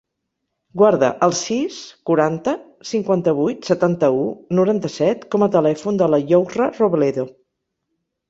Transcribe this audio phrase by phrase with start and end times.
[0.81, 1.75] Guarda el sis,
[2.09, 2.53] quaranta,
[2.93, 4.25] cinquanta-vuit, setanta-u,
[4.59, 7.27] noranta-set com a telèfon de la Yousra Robledo.